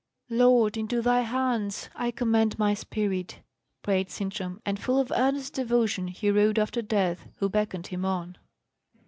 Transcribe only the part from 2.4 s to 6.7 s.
my spirit!" prayed Sintram; and full of earnest devotion he rode